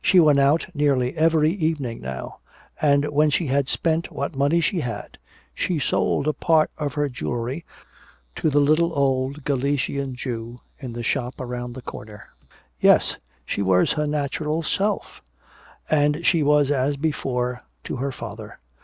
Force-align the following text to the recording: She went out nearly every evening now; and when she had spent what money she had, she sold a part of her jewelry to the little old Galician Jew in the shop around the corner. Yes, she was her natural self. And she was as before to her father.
She 0.00 0.20
went 0.20 0.38
out 0.38 0.68
nearly 0.74 1.16
every 1.16 1.50
evening 1.50 2.00
now; 2.02 2.38
and 2.80 3.04
when 3.10 3.30
she 3.30 3.48
had 3.48 3.68
spent 3.68 4.12
what 4.12 4.36
money 4.36 4.60
she 4.60 4.78
had, 4.78 5.18
she 5.56 5.80
sold 5.80 6.28
a 6.28 6.32
part 6.32 6.70
of 6.78 6.94
her 6.94 7.08
jewelry 7.08 7.64
to 8.36 8.48
the 8.48 8.60
little 8.60 8.96
old 8.96 9.42
Galician 9.42 10.14
Jew 10.14 10.58
in 10.78 10.92
the 10.92 11.02
shop 11.02 11.40
around 11.40 11.72
the 11.72 11.82
corner. 11.82 12.22
Yes, 12.78 13.16
she 13.44 13.60
was 13.60 13.90
her 13.94 14.06
natural 14.06 14.62
self. 14.62 15.20
And 15.90 16.24
she 16.24 16.44
was 16.44 16.70
as 16.70 16.96
before 16.96 17.60
to 17.82 17.96
her 17.96 18.12
father. 18.12 18.60